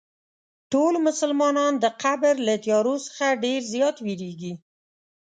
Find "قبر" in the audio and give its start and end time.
2.03-2.35